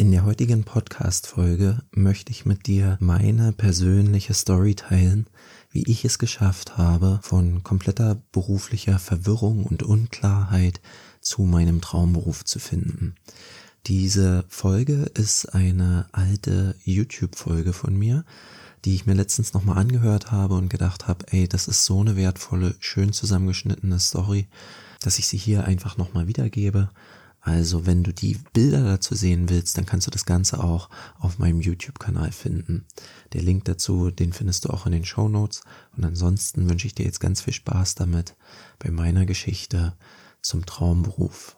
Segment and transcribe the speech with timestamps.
[0.00, 5.26] In der heutigen Podcast-Folge möchte ich mit dir meine persönliche Story teilen,
[5.72, 10.80] wie ich es geschafft habe, von kompletter beruflicher Verwirrung und Unklarheit
[11.20, 13.16] zu meinem Traumberuf zu finden.
[13.88, 18.24] Diese Folge ist eine alte YouTube-Folge von mir,
[18.84, 22.14] die ich mir letztens nochmal angehört habe und gedacht habe, ey, das ist so eine
[22.14, 24.46] wertvolle, schön zusammengeschnittene Story,
[25.00, 26.88] dass ich sie hier einfach nochmal wiedergebe
[27.40, 31.38] also wenn du die Bilder dazu sehen willst, dann kannst du das Ganze auch auf
[31.38, 32.84] meinem YouTube-Kanal finden.
[33.32, 35.62] Der Link dazu, den findest du auch in den Show Notes.
[35.96, 38.36] Und ansonsten wünsche ich dir jetzt ganz viel Spaß damit
[38.78, 39.94] bei meiner Geschichte
[40.42, 41.57] zum Traumberuf.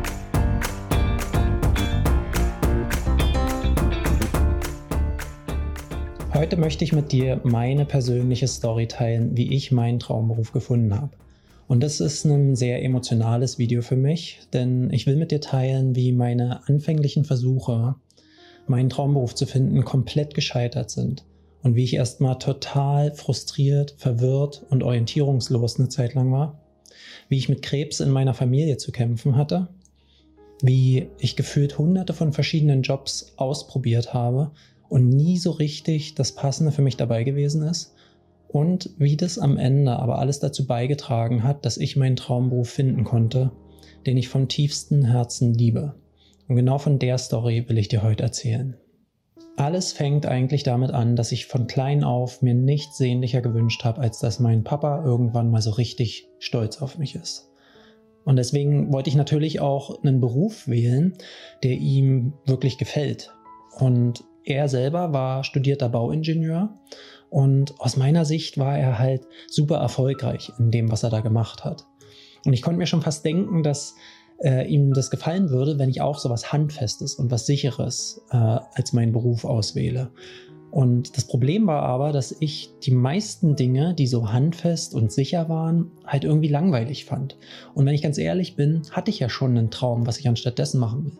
[6.41, 11.11] Heute möchte ich mit dir meine persönliche Story teilen, wie ich meinen Traumberuf gefunden habe.
[11.67, 15.95] Und das ist ein sehr emotionales Video für mich, denn ich will mit dir teilen,
[15.95, 17.93] wie meine anfänglichen Versuche,
[18.65, 21.25] meinen Traumberuf zu finden, komplett gescheitert sind.
[21.61, 26.59] Und wie ich erstmal total frustriert, verwirrt und orientierungslos eine Zeit lang war.
[27.29, 29.67] Wie ich mit Krebs in meiner Familie zu kämpfen hatte.
[30.63, 34.49] Wie ich gefühlt hunderte von verschiedenen Jobs ausprobiert habe,
[34.91, 37.95] und nie so richtig das Passende für mich dabei gewesen ist.
[38.49, 43.05] Und wie das am Ende aber alles dazu beigetragen hat, dass ich meinen Traumberuf finden
[43.05, 43.53] konnte,
[44.05, 45.95] den ich vom tiefsten Herzen liebe.
[46.49, 48.75] Und genau von der Story will ich dir heute erzählen.
[49.55, 54.01] Alles fängt eigentlich damit an, dass ich von klein auf mir nichts sehnlicher gewünscht habe,
[54.01, 57.49] als dass mein Papa irgendwann mal so richtig stolz auf mich ist.
[58.25, 61.13] Und deswegen wollte ich natürlich auch einen Beruf wählen,
[61.63, 63.33] der ihm wirklich gefällt.
[63.79, 66.77] Und er selber war studierter Bauingenieur
[67.29, 71.63] und aus meiner Sicht war er halt super erfolgreich in dem, was er da gemacht
[71.63, 71.85] hat.
[72.45, 73.95] Und ich konnte mir schon fast denken, dass
[74.43, 78.37] äh, ihm das gefallen würde, wenn ich auch so was Handfestes und was Sicheres äh,
[78.37, 80.11] als meinen Beruf auswähle.
[80.71, 85.49] Und das Problem war aber, dass ich die meisten Dinge, die so handfest und sicher
[85.49, 87.37] waren, halt irgendwie langweilig fand.
[87.73, 90.59] Und wenn ich ganz ehrlich bin, hatte ich ja schon einen Traum, was ich anstatt
[90.59, 91.17] dessen machen will.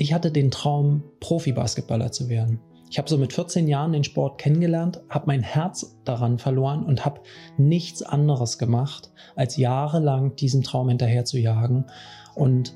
[0.00, 2.58] Ich hatte den Traum, Profi-Basketballer zu werden.
[2.90, 7.04] Ich habe so mit 14 Jahren den Sport kennengelernt, habe mein Herz daran verloren und
[7.04, 7.20] habe
[7.58, 11.84] nichts anderes gemacht, als jahrelang diesem Traum hinterher zu jagen
[12.34, 12.74] und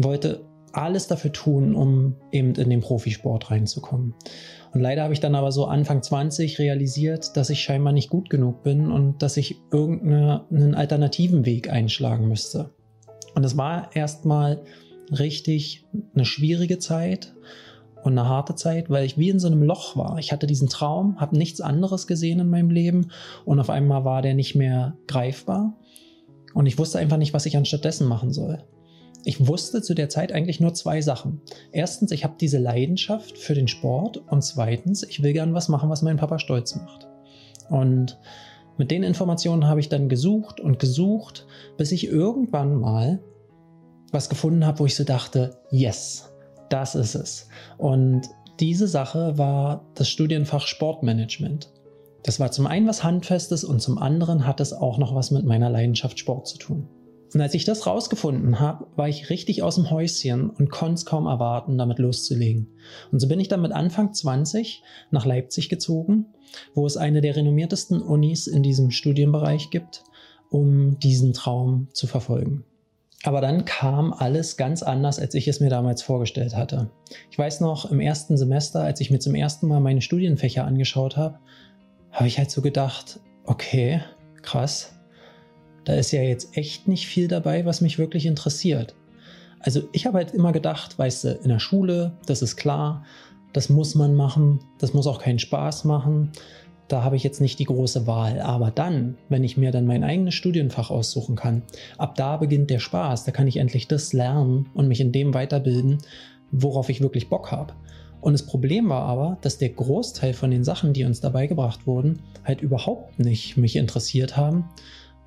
[0.00, 4.12] wollte alles dafür tun, um eben in den Profisport reinzukommen.
[4.72, 8.30] Und leider habe ich dann aber so Anfang 20 realisiert, dass ich scheinbar nicht gut
[8.30, 12.74] genug bin und dass ich irgendeinen alternativen Weg einschlagen müsste.
[13.36, 14.64] Und es war erstmal
[15.10, 15.84] richtig
[16.14, 17.34] eine schwierige Zeit
[18.02, 20.18] und eine harte Zeit, weil ich wie in so einem Loch war.
[20.18, 23.10] Ich hatte diesen Traum, habe nichts anderes gesehen in meinem Leben
[23.44, 25.76] und auf einmal war der nicht mehr greifbar
[26.54, 28.62] und ich wusste einfach nicht, was ich anstattdessen machen soll.
[29.26, 31.40] Ich wusste zu der Zeit eigentlich nur zwei Sachen.
[31.72, 35.88] Erstens, ich habe diese Leidenschaft für den Sport und zweitens, ich will gern was machen,
[35.88, 37.08] was meinen Papa stolz macht.
[37.70, 38.18] Und
[38.76, 41.46] mit den Informationen habe ich dann gesucht und gesucht,
[41.78, 43.20] bis ich irgendwann mal
[44.14, 46.32] was gefunden habe, wo ich so dachte, yes,
[46.70, 47.48] das ist es.
[47.76, 48.22] Und
[48.60, 51.70] diese Sache war das Studienfach Sportmanagement.
[52.22, 55.44] Das war zum einen was Handfestes und zum anderen hat es auch noch was mit
[55.44, 56.88] meiner Leidenschaft Sport zu tun.
[57.34, 61.04] Und als ich das rausgefunden habe, war ich richtig aus dem Häuschen und konnte es
[61.04, 62.68] kaum erwarten, damit loszulegen.
[63.10, 66.26] Und so bin ich dann mit Anfang 20 nach Leipzig gezogen,
[66.74, 70.04] wo es eine der renommiertesten Unis in diesem Studienbereich gibt,
[70.48, 72.64] um diesen Traum zu verfolgen.
[73.24, 76.90] Aber dann kam alles ganz anders, als ich es mir damals vorgestellt hatte.
[77.30, 81.16] Ich weiß noch, im ersten Semester, als ich mir zum ersten Mal meine Studienfächer angeschaut
[81.16, 81.38] habe,
[82.12, 84.02] habe ich halt so gedacht, okay,
[84.42, 84.92] krass,
[85.86, 88.94] da ist ja jetzt echt nicht viel dabei, was mich wirklich interessiert.
[89.58, 93.04] Also ich habe halt immer gedacht, weißt du, in der Schule, das ist klar,
[93.54, 96.30] das muss man machen, das muss auch keinen Spaß machen
[96.88, 98.40] da habe ich jetzt nicht die große Wahl.
[98.40, 101.62] Aber dann, wenn ich mir dann mein eigenes Studienfach aussuchen kann,
[101.98, 103.24] ab da beginnt der Spaß.
[103.24, 105.98] Da kann ich endlich das lernen und mich in dem weiterbilden,
[106.50, 107.74] worauf ich wirklich Bock habe.
[108.20, 111.86] Und das Problem war aber, dass der Großteil von den Sachen, die uns dabei gebracht
[111.86, 114.70] wurden, halt überhaupt nicht mich interessiert haben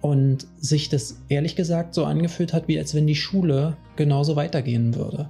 [0.01, 4.95] und sich das ehrlich gesagt so angefühlt hat, wie als wenn die Schule genauso weitergehen
[4.95, 5.29] würde.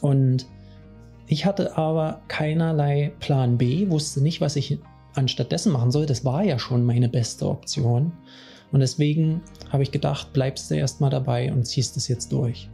[0.00, 0.46] Und
[1.26, 4.78] ich hatte aber keinerlei Plan B, wusste nicht, was ich
[5.14, 8.12] anstattdessen machen soll, das war ja schon meine beste Option.
[8.72, 9.40] Und deswegen
[9.70, 12.68] habe ich gedacht, bleibst du erstmal dabei und ziehst es jetzt durch.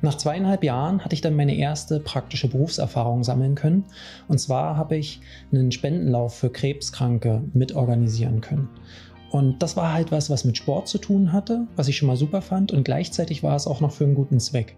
[0.00, 3.84] Nach zweieinhalb Jahren hatte ich dann meine erste praktische Berufserfahrung sammeln können.
[4.28, 5.20] Und zwar habe ich
[5.50, 8.68] einen Spendenlauf für Krebskranke mitorganisieren können.
[9.30, 12.16] Und das war halt was, was mit Sport zu tun hatte, was ich schon mal
[12.16, 12.70] super fand.
[12.70, 14.76] Und gleichzeitig war es auch noch für einen guten Zweck.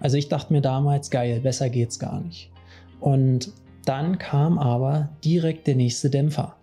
[0.00, 2.50] Also ich dachte mir damals, geil, besser geht's gar nicht.
[2.98, 3.52] Und
[3.84, 6.56] dann kam aber direkt der nächste Dämpfer.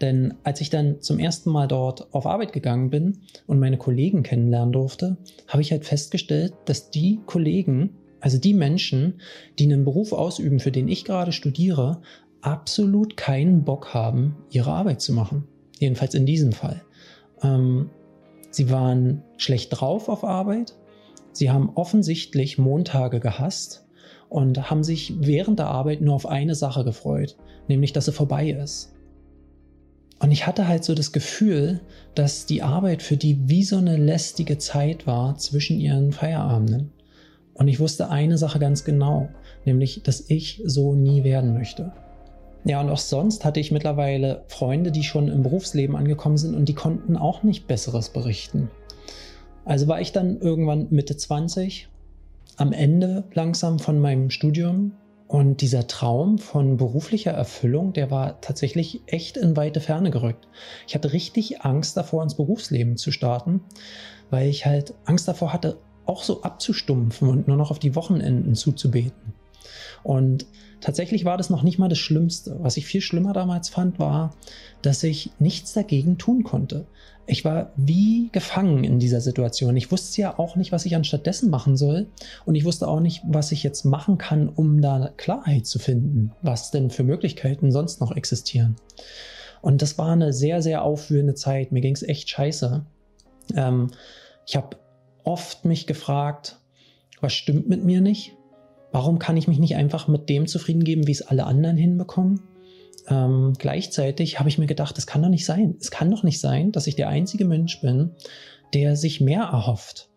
[0.00, 4.22] Denn als ich dann zum ersten Mal dort auf Arbeit gegangen bin und meine Kollegen
[4.22, 5.16] kennenlernen durfte,
[5.48, 7.90] habe ich halt festgestellt, dass die Kollegen,
[8.20, 9.20] also die Menschen,
[9.58, 12.02] die einen Beruf ausüben, für den ich gerade studiere,
[12.40, 15.46] absolut keinen Bock haben, ihre Arbeit zu machen.
[15.78, 16.82] Jedenfalls in diesem Fall.
[17.42, 17.90] Ähm,
[18.50, 20.74] sie waren schlecht drauf auf Arbeit.
[21.32, 23.83] Sie haben offensichtlich Montage gehasst
[24.28, 27.36] und haben sich während der Arbeit nur auf eine Sache gefreut,
[27.68, 28.92] nämlich dass sie vorbei ist.
[30.20, 31.80] Und ich hatte halt so das Gefühl,
[32.14, 36.92] dass die Arbeit für die wie so eine lästige Zeit war zwischen ihren Feierabenden.
[37.52, 39.28] Und ich wusste eine Sache ganz genau,
[39.64, 41.92] nämlich, dass ich so nie werden möchte.
[42.64, 46.68] Ja, und auch sonst hatte ich mittlerweile Freunde, die schon im Berufsleben angekommen sind und
[46.68, 48.70] die konnten auch nicht Besseres berichten.
[49.66, 51.88] Also war ich dann irgendwann Mitte 20,
[52.56, 54.92] am Ende langsam von meinem Studium
[55.26, 60.48] und dieser Traum von beruflicher Erfüllung, der war tatsächlich echt in weite Ferne gerückt.
[60.86, 63.60] Ich hatte richtig Angst davor, ins Berufsleben zu starten,
[64.30, 68.54] weil ich halt Angst davor hatte, auch so abzustumpfen und nur noch auf die Wochenenden
[68.54, 69.32] zuzubeten.
[70.02, 70.46] Und
[70.80, 72.56] tatsächlich war das noch nicht mal das Schlimmste.
[72.60, 74.34] Was ich viel schlimmer damals fand, war,
[74.82, 76.86] dass ich nichts dagegen tun konnte.
[77.26, 79.76] Ich war wie gefangen in dieser Situation.
[79.76, 82.06] Ich wusste ja auch nicht, was ich anstattdessen machen soll.
[82.44, 86.32] Und ich wusste auch nicht, was ich jetzt machen kann, um da Klarheit zu finden,
[86.42, 88.76] was denn für Möglichkeiten sonst noch existieren.
[89.62, 91.72] Und das war eine sehr, sehr aufwühlende Zeit.
[91.72, 92.84] Mir ging es echt scheiße.
[93.56, 93.90] Ähm,
[94.46, 94.76] ich habe
[95.24, 96.58] oft mich gefragt,
[97.22, 98.36] was stimmt mit mir nicht?
[98.94, 102.42] Warum kann ich mich nicht einfach mit dem zufrieden geben, wie es alle anderen hinbekommen?
[103.08, 105.74] Ähm, gleichzeitig habe ich mir gedacht, es kann doch nicht sein.
[105.80, 108.12] Es kann doch nicht sein, dass ich der einzige Mensch bin,
[108.72, 110.10] der sich mehr erhofft,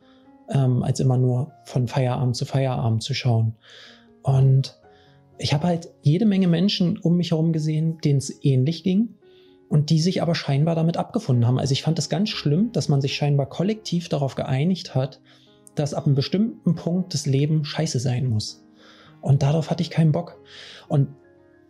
[0.53, 3.55] ähm, als immer nur von Feierabend zu Feierabend zu schauen.
[4.21, 4.79] Und
[5.39, 9.15] ich habe halt jede Menge Menschen um mich herum gesehen, denen es ähnlich ging
[9.69, 11.57] und die sich aber scheinbar damit abgefunden haben.
[11.57, 15.19] Also ich fand es ganz schlimm, dass man sich scheinbar kollektiv darauf geeinigt hat,
[15.73, 18.66] dass ab einem bestimmten Punkt das Leben scheiße sein muss.
[19.21, 20.39] Und darauf hatte ich keinen Bock.
[20.87, 21.09] Und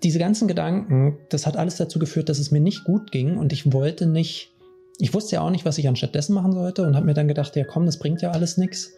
[0.04, 3.52] diese ganzen Gedanken, das hat alles dazu geführt, dass es mir nicht gut ging und
[3.52, 4.54] ich wollte nicht,
[5.00, 7.56] ich wusste ja auch nicht, was ich anstattdessen machen sollte und habe mir dann gedacht,
[7.56, 8.94] ja komm, das bringt ja alles nichts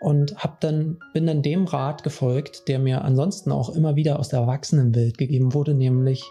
[0.00, 4.28] und hab dann bin dann dem Rat gefolgt, der mir ansonsten auch immer wieder aus
[4.28, 6.24] der Erwachsenenwelt gegeben wurde, nämlich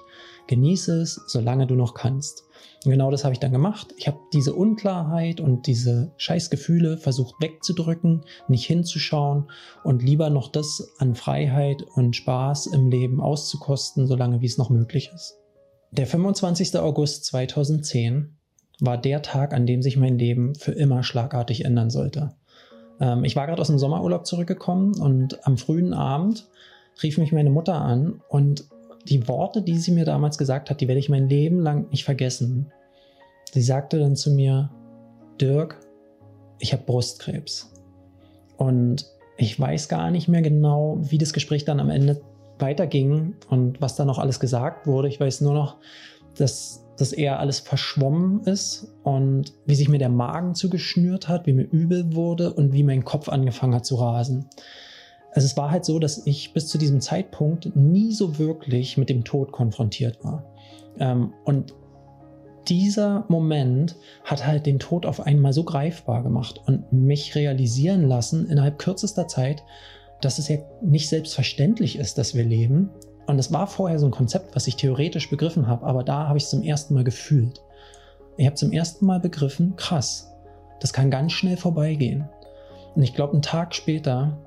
[0.48, 2.44] genieße es, solange du noch kannst.
[2.84, 3.94] Und genau das habe ich dann gemacht.
[3.98, 9.50] Ich habe diese Unklarheit und diese Scheißgefühle versucht wegzudrücken, nicht hinzuschauen
[9.84, 14.70] und lieber noch das an Freiheit und Spaß im Leben auszukosten, solange wie es noch
[14.70, 15.40] möglich ist.
[15.92, 16.78] Der 25.
[16.78, 18.38] August 2010
[18.82, 22.36] war der Tag, an dem sich mein Leben für immer schlagartig ändern sollte.
[23.00, 26.48] Ähm, ich war gerade aus dem Sommerurlaub zurückgekommen und am frühen Abend
[27.04, 28.66] rief mich meine Mutter an und
[29.08, 32.06] die Worte, die sie mir damals gesagt hat, die werde ich mein Leben lang nicht
[32.06, 32.72] vergessen.
[33.54, 34.72] Sie sagte dann zu mir,
[35.40, 35.80] Dirk,
[36.60, 37.72] ich habe Brustkrebs.
[38.58, 39.06] Und
[39.38, 42.22] ich weiß gar nicht mehr genau, wie das Gespräch dann am Ende
[42.58, 45.10] weiterging und was da noch alles gesagt wurde.
[45.10, 45.78] Ich weiß nur noch,
[46.38, 51.54] dass das eher alles verschwommen ist und wie sich mir der Magen zugeschnürt hat, wie
[51.54, 54.50] mir übel wurde und wie mein Kopf angefangen hat zu rasen.
[55.32, 59.10] Also es war halt so, dass ich bis zu diesem Zeitpunkt nie so wirklich mit
[59.10, 60.46] dem Tod konfrontiert war.
[60.98, 61.74] Ähm, und
[62.70, 68.48] dieser Moment hat halt den Tod auf einmal so greifbar gemacht und mich realisieren lassen
[68.48, 69.64] innerhalb kürzester Zeit,
[70.22, 72.90] dass es ja nicht selbstverständlich ist, dass wir leben.
[73.28, 76.38] Und es war vorher so ein Konzept, was ich theoretisch begriffen habe, aber da habe
[76.38, 77.62] ich es zum ersten Mal gefühlt.
[78.38, 80.32] Ich habe zum ersten Mal begriffen, krass,
[80.80, 82.30] das kann ganz schnell vorbeigehen.
[82.96, 84.38] Und ich glaube, einen Tag später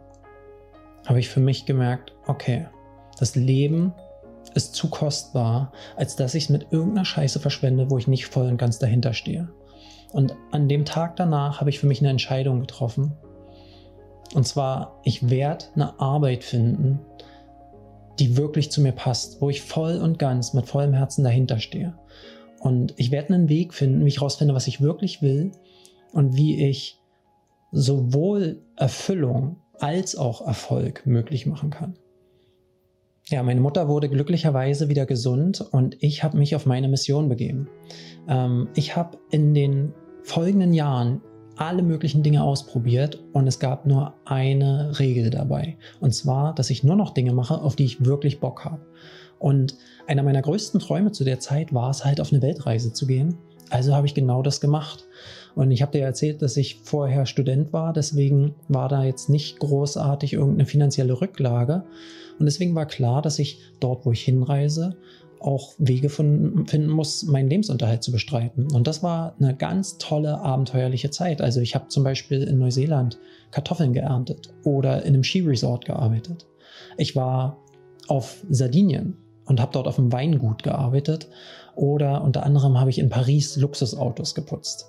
[1.06, 2.66] habe ich für mich gemerkt, okay,
[3.18, 3.92] das Leben
[4.54, 8.46] ist zu kostbar, als dass ich es mit irgendeiner Scheiße verschwende, wo ich nicht voll
[8.46, 9.48] und ganz dahinter stehe.
[10.12, 13.12] Und an dem Tag danach habe ich für mich eine Entscheidung getroffen.
[14.34, 17.00] Und zwar, ich werde eine Arbeit finden,
[18.18, 21.98] die wirklich zu mir passt, wo ich voll und ganz mit vollem Herzen dahinter stehe.
[22.60, 25.52] Und ich werde einen Weg finden, wie ich herausfinde, was ich wirklich will
[26.12, 27.00] und wie ich
[27.70, 31.94] sowohl Erfüllung als auch Erfolg möglich machen kann.
[33.26, 37.68] Ja, meine Mutter wurde glücklicherweise wieder gesund und ich habe mich auf meine Mission begeben.
[38.26, 41.20] Ähm, ich habe in den folgenden Jahren
[41.58, 45.76] alle möglichen Dinge ausprobiert und es gab nur eine Regel dabei.
[46.00, 48.80] Und zwar, dass ich nur noch Dinge mache, auf die ich wirklich Bock habe.
[49.38, 53.06] Und einer meiner größten Träume zu der Zeit war es halt, auf eine Weltreise zu
[53.06, 53.36] gehen.
[53.70, 55.06] Also habe ich genau das gemacht.
[55.54, 59.58] Und ich habe dir erzählt, dass ich vorher Student war, deswegen war da jetzt nicht
[59.58, 61.84] großartig irgendeine finanzielle Rücklage.
[62.38, 64.96] Und deswegen war klar, dass ich dort, wo ich hinreise,
[65.40, 68.70] auch Wege finden muss, meinen Lebensunterhalt zu bestreiten.
[68.72, 71.40] Und das war eine ganz tolle, abenteuerliche Zeit.
[71.40, 73.18] Also ich habe zum Beispiel in Neuseeland
[73.50, 76.46] Kartoffeln geerntet oder in einem Skiresort gearbeitet.
[76.96, 77.58] Ich war
[78.08, 79.16] auf Sardinien
[79.46, 81.28] und habe dort auf einem Weingut gearbeitet.
[81.74, 84.86] Oder unter anderem habe ich in Paris Luxusautos geputzt.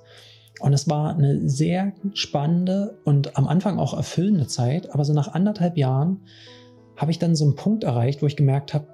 [0.59, 4.93] Und es war eine sehr spannende und am Anfang auch erfüllende Zeit.
[4.93, 6.21] Aber so nach anderthalb Jahren
[6.97, 8.87] habe ich dann so einen Punkt erreicht, wo ich gemerkt habe,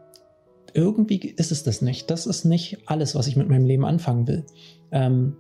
[0.76, 2.12] irgendwie ist es das nicht.
[2.12, 4.46] Das ist nicht alles, was ich mit meinem Leben anfangen will.
[4.92, 5.38] Ähm,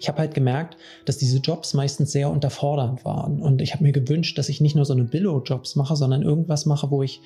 [0.00, 3.40] ich habe halt gemerkt, dass diese Jobs meistens sehr unterfordernd waren.
[3.40, 6.66] Und ich habe mir gewünscht, dass ich nicht nur so eine Billo-Jobs mache, sondern irgendwas
[6.66, 7.20] mache, wo ich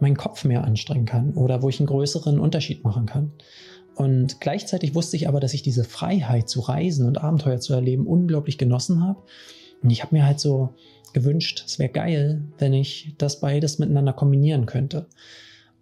[0.00, 3.32] meinen Kopf mehr anstrengen kann oder wo ich einen größeren Unterschied machen kann.
[3.94, 8.06] Und gleichzeitig wusste ich aber, dass ich diese Freiheit zu reisen und Abenteuer zu erleben
[8.06, 9.22] unglaublich genossen habe.
[9.82, 10.70] Und ich habe mir halt so
[11.12, 15.06] gewünscht, es wäre geil, wenn ich das beides miteinander kombinieren könnte.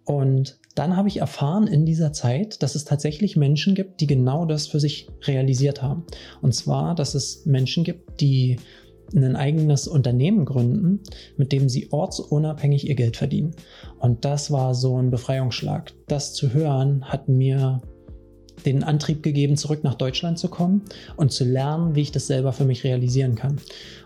[0.05, 4.45] Und dann habe ich erfahren in dieser Zeit, dass es tatsächlich Menschen gibt, die genau
[4.45, 6.03] das für sich realisiert haben.
[6.41, 8.57] Und zwar, dass es Menschen gibt, die
[9.15, 10.99] ein eigenes Unternehmen gründen,
[11.37, 13.55] mit dem sie ortsunabhängig ihr Geld verdienen.
[13.99, 15.93] Und das war so ein Befreiungsschlag.
[16.07, 17.81] Das zu hören hat mir
[18.65, 20.81] den Antrieb gegeben, zurück nach Deutschland zu kommen
[21.17, 23.57] und zu lernen, wie ich das selber für mich realisieren kann.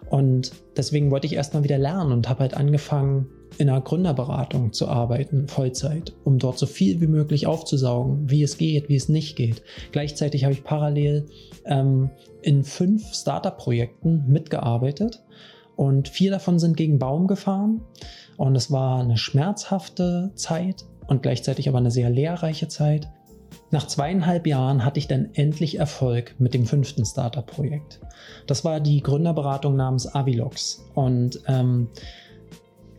[0.09, 3.27] Und deswegen wollte ich erstmal wieder lernen und habe halt angefangen,
[3.59, 8.57] in einer Gründerberatung zu arbeiten, Vollzeit, um dort so viel wie möglich aufzusaugen, wie es
[8.57, 9.61] geht, wie es nicht geht.
[9.91, 11.27] Gleichzeitig habe ich parallel
[11.65, 12.09] ähm,
[12.41, 15.21] in fünf Startup-Projekten mitgearbeitet
[15.75, 17.81] und vier davon sind gegen Baum gefahren.
[18.37, 23.09] Und es war eine schmerzhafte Zeit und gleichzeitig aber eine sehr lehrreiche Zeit.
[23.71, 27.99] Nach zweieinhalb Jahren hatte ich dann endlich Erfolg mit dem fünften Startup-Projekt.
[28.47, 30.85] Das war die Gründerberatung namens Avilox.
[30.95, 31.89] Und ähm,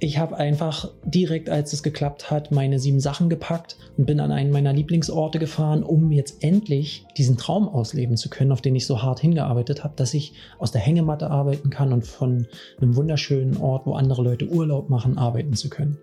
[0.02, 4.32] ich habe einfach direkt, als es geklappt hat, meine sieben Sachen gepackt und bin an
[4.32, 8.86] einen meiner Lieblingsorte gefahren, um jetzt endlich diesen Traum ausleben zu können, auf den ich
[8.86, 12.46] so hart hingearbeitet habe, dass ich aus der Hängematte arbeiten kann und von
[12.80, 15.98] einem wunderschönen Ort, wo andere Leute Urlaub machen, arbeiten zu können.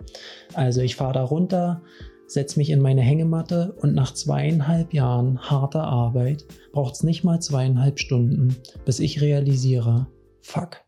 [0.54, 1.82] Also ich fahre da runter,
[2.27, 7.39] setze mich in meine Hängematte und nach zweieinhalb Jahren harter Arbeit braucht es nicht mal
[7.39, 10.06] zweieinhalb Stunden, bis ich realisiere,
[10.42, 10.84] fuck,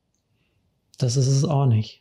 [0.99, 1.98] das ist es auch nicht.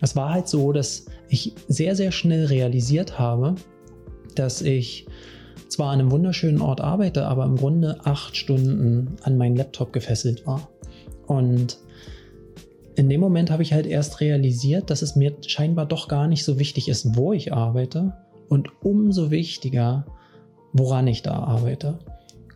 [0.00, 3.54] Es war halt so, dass ich sehr, sehr schnell realisiert habe,
[4.34, 5.06] dass ich
[5.68, 10.46] zwar an einem wunderschönen Ort arbeite, aber im Grunde acht Stunden an meinen Laptop gefesselt
[10.46, 10.68] war.
[11.26, 11.78] Und
[12.96, 16.44] in dem Moment habe ich halt erst realisiert, dass es mir scheinbar doch gar nicht
[16.44, 18.12] so wichtig ist, wo ich arbeite
[18.48, 20.06] und umso wichtiger,
[20.72, 21.98] woran ich da arbeite.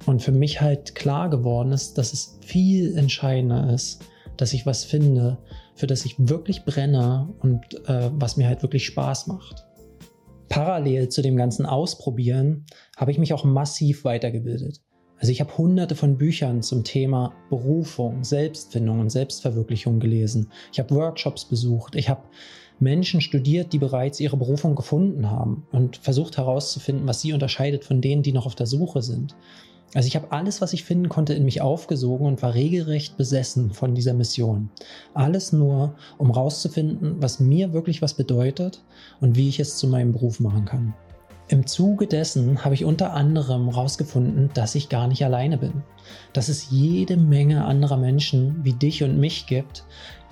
[0.07, 4.05] Und für mich halt klar geworden ist, dass es viel entscheidender ist,
[4.37, 5.39] dass ich was finde,
[5.79, 9.65] für das ich wirklich brenne und äh, was mir halt wirklich Spaß macht.
[10.49, 12.67] Parallel zu dem ganzen Ausprobieren
[12.97, 14.81] habe ich mich auch massiv weitergebildet.
[15.19, 20.51] Also ich habe hunderte von Büchern zum Thema Berufung, Selbstfindung und Selbstverwirklichung gelesen.
[20.73, 21.95] Ich habe Workshops besucht.
[21.97, 22.23] Ich habe
[22.81, 28.01] Menschen studiert, die bereits ihre Berufung gefunden haben und versucht herauszufinden, was sie unterscheidet von
[28.01, 29.37] denen, die noch auf der Suche sind.
[29.95, 33.73] Also ich habe alles, was ich finden konnte, in mich aufgesogen und war regelrecht besessen
[33.73, 34.71] von dieser Mission.
[35.15, 38.83] Alles nur, um rauszufinden, was mir wirklich was bedeutet
[39.21, 40.95] und wie ich es zu meinem Beruf machen kann.
[41.51, 45.83] Im Zuge dessen habe ich unter anderem herausgefunden, dass ich gar nicht alleine bin.
[46.35, 49.85] Dass es jede Menge anderer Menschen wie dich und mich gibt,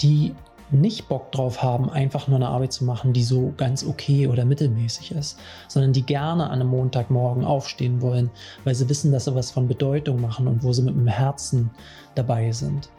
[0.03, 0.35] die
[0.71, 4.45] nicht Bock drauf haben, einfach nur eine Arbeit zu machen, die so ganz okay oder
[4.45, 8.31] mittelmäßig ist, sondern die gerne an einem Montagmorgen aufstehen wollen,
[8.65, 11.71] weil sie wissen, dass sie was von Bedeutung machen und wo sie mit dem Herzen
[12.15, 12.91] dabei sind.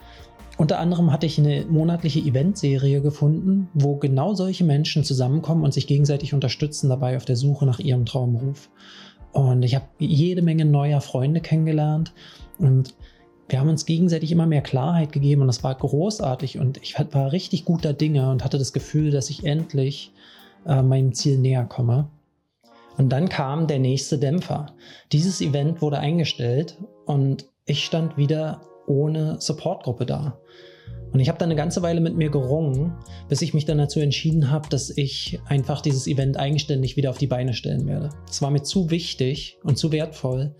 [0.57, 5.86] Unter anderem hatte ich eine monatliche Eventserie gefunden, wo genau solche Menschen zusammenkommen und sich
[5.86, 8.69] gegenseitig unterstützen dabei auf der Suche nach ihrem Traumberuf.
[9.33, 12.12] Und ich habe jede Menge neuer Freunde kennengelernt
[12.57, 12.95] und
[13.50, 17.32] wir haben uns gegenseitig immer mehr Klarheit gegeben und das war großartig und ich war
[17.32, 20.12] richtig guter Dinge und hatte das Gefühl, dass ich endlich
[20.66, 22.10] äh, meinem Ziel näher komme.
[22.98, 24.74] Und dann kam der nächste Dämpfer.
[25.12, 30.39] Dieses Event wurde eingestellt und ich stand wieder ohne Supportgruppe da.
[31.12, 32.98] Und ich habe dann eine ganze Weile mit mir gerungen,
[33.30, 37.18] bis ich mich dann dazu entschieden habe, dass ich einfach dieses Event eigenständig wieder auf
[37.18, 38.10] die Beine stellen werde.
[38.30, 40.56] Es war mir zu wichtig und zu wertvoll,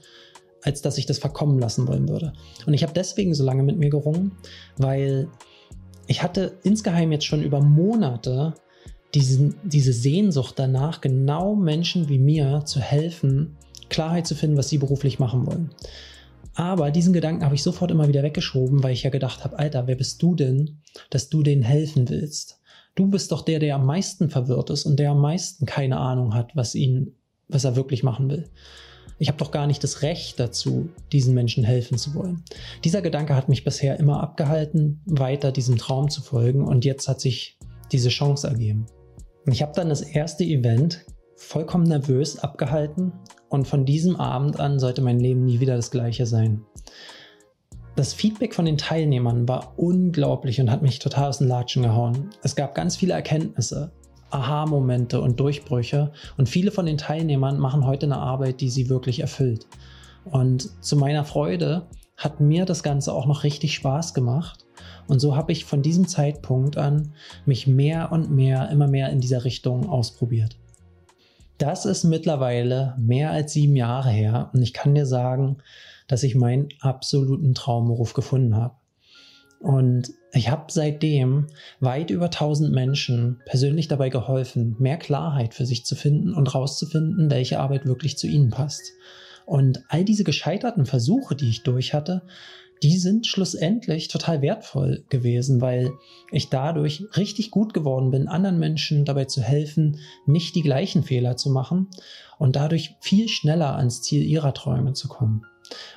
[0.64, 2.34] als dass ich das verkommen lassen wollen würde.
[2.66, 4.32] Und ich habe deswegen so lange mit mir gerungen,
[4.78, 5.28] weil
[6.08, 8.54] ich hatte insgeheim jetzt schon über Monate
[9.14, 13.58] diesen, diese Sehnsucht danach, genau Menschen wie mir zu helfen,
[13.90, 15.72] Klarheit zu finden, was sie beruflich machen wollen.
[16.56, 19.88] Aber diesen Gedanken habe ich sofort immer wieder weggeschoben, weil ich ja gedacht habe, Alter,
[19.88, 22.60] wer bist du denn, dass du denen helfen willst?
[22.96, 26.34] Du bist doch der, der am meisten verwirrt ist und der am meisten keine Ahnung
[26.34, 27.16] hat, was ihn,
[27.48, 28.50] was er wirklich machen will.
[29.20, 32.44] Ich habe doch gar nicht das Recht dazu, diesen Menschen helfen zu wollen.
[32.84, 37.20] Dieser Gedanke hat mich bisher immer abgehalten, weiter diesem Traum zu folgen und jetzt hat
[37.20, 37.58] sich
[37.92, 38.86] diese Chance ergeben.
[39.48, 41.06] Ich habe dann das erste Event
[41.36, 43.14] vollkommen nervös abgehalten
[43.50, 46.66] und von diesem Abend an sollte mein Leben nie wieder das gleiche sein.
[47.96, 52.30] Das Feedback von den Teilnehmern war unglaublich und hat mich total aus den Latschen gehauen.
[52.44, 53.92] Es gab ganz viele Erkenntnisse,
[54.30, 59.20] Aha-Momente und Durchbrüche und viele von den Teilnehmern machen heute eine Arbeit, die sie wirklich
[59.20, 59.68] erfüllt.
[60.26, 64.66] Und zu meiner Freude hat mir das Ganze auch noch richtig Spaß gemacht
[65.08, 67.14] und so habe ich von diesem Zeitpunkt an
[67.46, 70.58] mich mehr und mehr, immer mehr in dieser Richtung ausprobiert.
[71.58, 75.58] Das ist mittlerweile mehr als sieben Jahre her und ich kann dir sagen,
[76.08, 78.76] dass ich meinen absoluten Traumberuf gefunden habe.
[79.60, 81.48] Und ich habe seitdem
[81.80, 87.32] weit über 1000 Menschen persönlich dabei geholfen, mehr Klarheit für sich zu finden und rauszufinden,
[87.32, 88.94] welche Arbeit wirklich zu ihnen passt.
[89.46, 92.24] Und all diese gescheiterten Versuche, die ich durch hatte,
[92.84, 95.92] die sind schlussendlich total wertvoll gewesen, weil
[96.32, 101.38] ich dadurch richtig gut geworden bin, anderen Menschen dabei zu helfen, nicht die gleichen Fehler
[101.38, 101.88] zu machen
[102.38, 105.46] und dadurch viel schneller ans Ziel ihrer Träume zu kommen.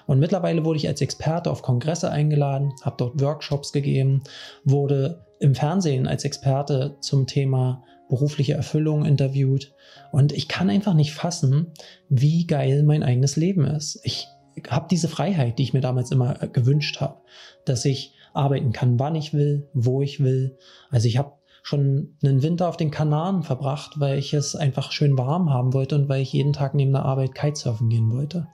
[0.07, 4.23] Und mittlerweile wurde ich als Experte auf Kongresse eingeladen, habe dort Workshops gegeben,
[4.65, 9.73] wurde im Fernsehen als Experte zum Thema berufliche Erfüllung interviewt
[10.13, 11.69] und ich kann einfach nicht fassen,
[12.09, 14.01] wie geil mein eigenes Leben ist.
[14.03, 14.27] Ich
[14.69, 17.21] habe diese Freiheit, die ich mir damals immer äh, gewünscht habe,
[17.65, 20.59] dass ich arbeiten kann, wann ich will, wo ich will.
[20.91, 25.17] Also ich habe schon einen Winter auf den Kanaren verbracht, weil ich es einfach schön
[25.19, 28.49] warm haben wollte und weil ich jeden Tag neben der Arbeit Kitesurfen gehen wollte.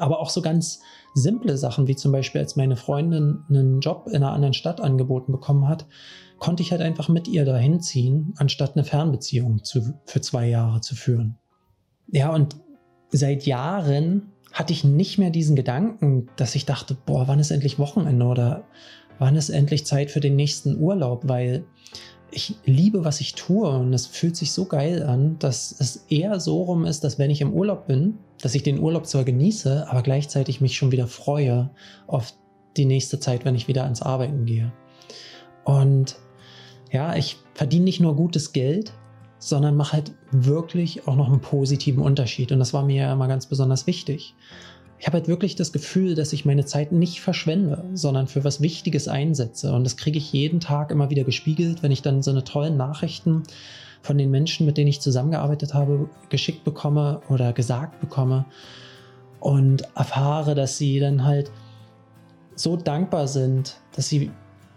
[0.00, 0.80] Aber auch so ganz
[1.14, 5.30] simple Sachen, wie zum Beispiel, als meine Freundin einen Job in einer anderen Stadt angeboten
[5.30, 5.86] bekommen hat,
[6.38, 10.80] konnte ich halt einfach mit ihr dahin ziehen, anstatt eine Fernbeziehung zu, für zwei Jahre
[10.80, 11.36] zu führen.
[12.08, 12.56] Ja, und
[13.10, 17.78] seit Jahren hatte ich nicht mehr diesen Gedanken, dass ich dachte, boah, wann ist endlich
[17.78, 18.64] Wochenende oder
[19.18, 21.66] wann ist endlich Zeit für den nächsten Urlaub, weil
[22.32, 26.40] ich liebe, was ich tue und es fühlt sich so geil an, dass es eher
[26.40, 29.88] so rum ist, dass wenn ich im Urlaub bin, dass ich den Urlaub zwar genieße,
[29.88, 31.70] aber gleichzeitig mich schon wieder freue
[32.06, 32.32] auf
[32.76, 34.72] die nächste Zeit, wenn ich wieder ans Arbeiten gehe.
[35.64, 36.16] Und
[36.90, 38.92] ja, ich verdiene nicht nur gutes Geld,
[39.38, 42.52] sondern mache halt wirklich auch noch einen positiven Unterschied.
[42.52, 44.34] Und das war mir ja immer ganz besonders wichtig.
[45.00, 48.60] Ich habe halt wirklich das Gefühl, dass ich meine Zeit nicht verschwende, sondern für was
[48.60, 49.72] Wichtiges einsetze.
[49.72, 52.76] Und das kriege ich jeden Tag immer wieder gespiegelt, wenn ich dann so eine tollen
[52.76, 53.44] Nachrichten
[54.02, 58.44] von den Menschen, mit denen ich zusammengearbeitet habe, geschickt bekomme oder gesagt bekomme
[59.40, 61.50] und erfahre, dass sie dann halt
[62.54, 64.30] so dankbar sind, dass sie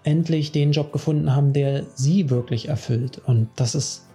[0.04, 3.22] endlich den Job gefunden haben, der sie wirklich erfüllt.
[3.26, 4.08] Und das ist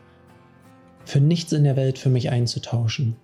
[1.05, 3.17] für nichts in der Welt für mich einzutauschen.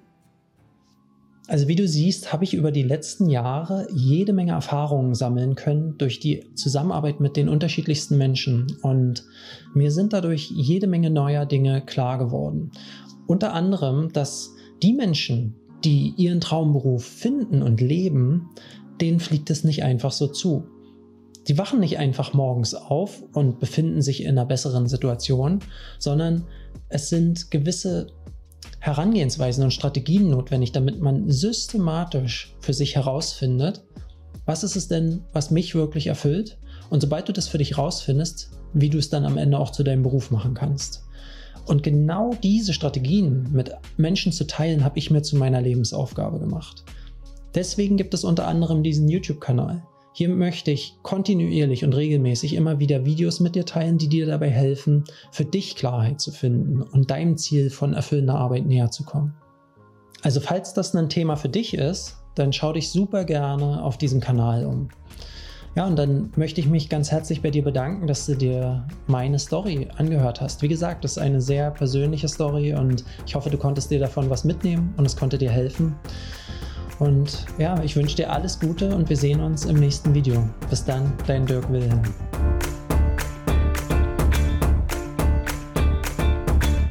[1.46, 5.98] Also wie du siehst, habe ich über die letzten Jahre jede Menge Erfahrungen sammeln können
[5.98, 9.24] durch die Zusammenarbeit mit den unterschiedlichsten Menschen und
[9.74, 12.70] mir sind dadurch jede Menge neuer Dinge klar geworden.
[13.26, 15.54] Unter anderem, dass die Menschen,
[15.84, 18.48] die ihren Traumberuf finden und leben,
[19.02, 20.64] denen fliegt es nicht einfach so zu.
[21.46, 25.58] Die wachen nicht einfach morgens auf und befinden sich in einer besseren Situation,
[25.98, 26.46] sondern
[26.88, 28.06] es sind gewisse
[28.80, 33.84] Herangehensweisen und Strategien notwendig, damit man systematisch für sich herausfindet,
[34.46, 36.58] was ist es denn, was mich wirklich erfüllt?
[36.90, 39.82] Und sobald du das für dich herausfindest, wie du es dann am Ende auch zu
[39.82, 41.04] deinem Beruf machen kannst.
[41.66, 46.84] Und genau diese Strategien mit Menschen zu teilen, habe ich mir zu meiner Lebensaufgabe gemacht.
[47.54, 49.82] Deswegen gibt es unter anderem diesen YouTube-Kanal.
[50.16, 54.48] Hier möchte ich kontinuierlich und regelmäßig immer wieder Videos mit dir teilen, die dir dabei
[54.48, 59.34] helfen, für dich Klarheit zu finden und deinem Ziel von erfüllender Arbeit näher zu kommen.
[60.22, 64.20] Also falls das ein Thema für dich ist, dann schau dich super gerne auf diesem
[64.20, 64.88] Kanal um.
[65.74, 69.40] Ja, und dann möchte ich mich ganz herzlich bei dir bedanken, dass du dir meine
[69.40, 70.62] Story angehört hast.
[70.62, 74.30] Wie gesagt, das ist eine sehr persönliche Story und ich hoffe, du konntest dir davon
[74.30, 75.96] was mitnehmen und es konnte dir helfen.
[76.98, 80.48] Und ja, ich wünsche dir alles Gute und wir sehen uns im nächsten Video.
[80.70, 82.02] Bis dann, dein Dirk Wilhelm.